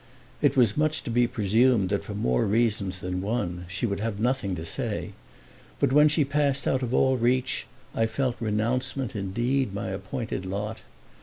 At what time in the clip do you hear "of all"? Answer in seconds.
6.81-7.17